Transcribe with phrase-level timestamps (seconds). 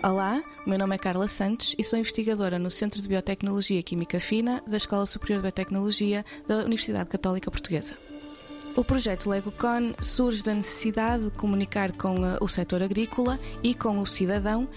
[0.00, 4.20] Olá, meu nome é Carla Santos e sou investigadora no Centro de Biotecnologia e Química
[4.20, 7.96] Fina da Escola Superior de Biotecnologia da Universidade Católica Portuguesa.
[8.76, 13.98] O projeto LegoCon surge da necessidade de comunicar com uh, o setor agrícola e com
[13.98, 14.68] o cidadão uh,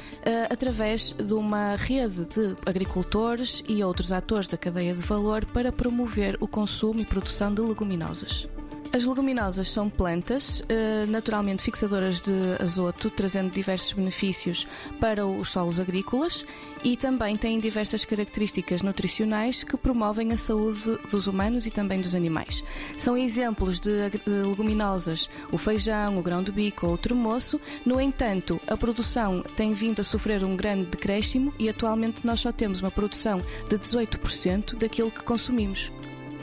[0.50, 6.36] através de uma rede de agricultores e outros atores da cadeia de valor para promover
[6.42, 8.50] o consumo e produção de leguminosas.
[8.94, 14.68] As leguminosas são plantas eh, naturalmente fixadoras de azoto, trazendo diversos benefícios
[15.00, 16.46] para os solos agrícolas
[16.84, 22.14] e também têm diversas características nutricionais que promovem a saúde dos humanos e também dos
[22.14, 22.66] animais.
[22.98, 27.62] São exemplos de leguminosas o feijão, o grão de bico ou o tremoço.
[27.86, 32.52] No entanto, a produção tem vindo a sofrer um grande decréscimo e atualmente nós só
[32.52, 35.90] temos uma produção de 18% daquilo que consumimos.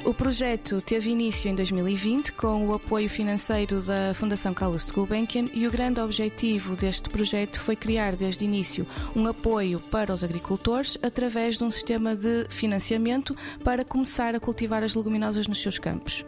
[0.04, 5.48] O projeto teve início em 2020 com o apoio financeiro da Fundação Carlos de Gulbenkian
[5.52, 10.24] e o grande objetivo deste projeto foi criar desde o início um apoio para os
[10.24, 15.78] agricultores através de um sistema de financiamento para começar a cultivar as leguminosas nos seus
[15.78, 16.24] campos.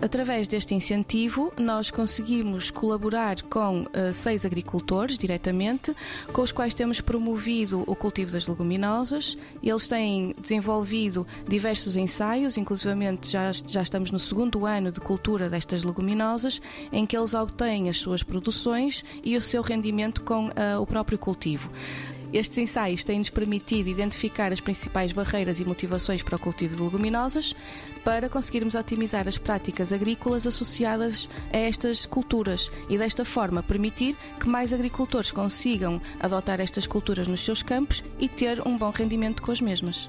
[0.00, 5.94] Através deste incentivo, nós conseguimos colaborar com uh, seis agricultores diretamente,
[6.32, 9.38] com os quais temos promovido o cultivo das leguminosas.
[9.62, 12.56] Eles têm desenvolvido diversos ensaios,
[13.22, 16.60] já, já estamos no segundo ano de cultura destas leguminosas,
[16.92, 21.18] em que eles obtêm as suas produções e o seu rendimento com uh, o próprio
[21.18, 21.70] cultivo.
[22.32, 27.54] Estes ensaios têm-nos permitido identificar as principais barreiras e motivações para o cultivo de leguminosas
[28.02, 34.48] para conseguirmos otimizar as práticas agrícolas associadas a estas culturas e desta forma permitir que
[34.48, 39.52] mais agricultores consigam adotar estas culturas nos seus campos e ter um bom rendimento com
[39.52, 40.08] as mesmas.